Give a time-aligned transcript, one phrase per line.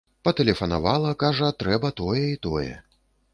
[0.27, 2.73] Патэлефанавала, кажа, трэба тое і тое.